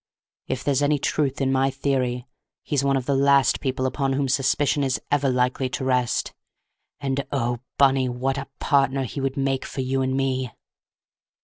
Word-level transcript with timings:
If 0.47 0.63
there's 0.63 0.81
any 0.81 0.97
truth 0.97 1.41
in 1.41 1.51
my 1.51 1.69
theory 1.69 2.25
he's 2.63 2.83
one 2.83 2.97
of 2.97 3.05
the 3.05 3.13
last 3.13 3.59
people 3.61 3.85
upon 3.85 4.13
whom 4.13 4.27
suspicion 4.27 4.83
is 4.83 4.99
ever 5.11 5.29
likely 5.29 5.69
to 5.69 5.85
rest; 5.85 6.33
and 6.99 7.23
oh, 7.31 7.59
Bunny, 7.77 8.09
what 8.09 8.39
a 8.39 8.47
partner 8.59 9.03
he 9.03 9.21
would 9.21 9.37
make 9.37 9.63
for 9.63 9.81
you 9.81 10.01
and 10.01 10.17
me!" 10.17 10.49